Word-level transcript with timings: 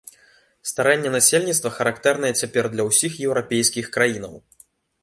Старэнне 0.69 1.09
насельніцтва 1.17 1.73
характэрнае 1.77 2.33
цяпер 2.41 2.71
для 2.73 2.83
ўсіх 2.89 3.11
еўрапейскіх 3.29 3.85
краінаў. 3.99 4.33